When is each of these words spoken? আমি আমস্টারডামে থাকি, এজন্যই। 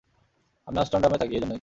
আমি 0.67 0.77
আমস্টারডামে 0.77 1.17
থাকি, 1.17 1.33
এজন্যই। 1.35 1.49